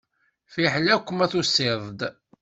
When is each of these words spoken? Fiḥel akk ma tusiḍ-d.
Fiḥel 0.53 0.87
akk 0.95 1.07
ma 1.11 1.25
tusiḍ-d. 1.31 2.01